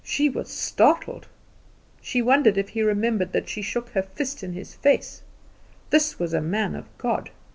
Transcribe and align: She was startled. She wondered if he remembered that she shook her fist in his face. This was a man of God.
She 0.03 0.29
was 0.29 0.49
startled. 0.49 1.27
She 2.01 2.23
wondered 2.23 2.57
if 2.57 2.69
he 2.69 2.81
remembered 2.81 3.33
that 3.33 3.47
she 3.47 3.61
shook 3.61 3.89
her 3.89 4.01
fist 4.01 4.41
in 4.41 4.53
his 4.53 4.73
face. 4.73 5.21
This 5.91 6.17
was 6.17 6.33
a 6.33 6.41
man 6.41 6.73
of 6.75 6.85
God. 6.97 7.29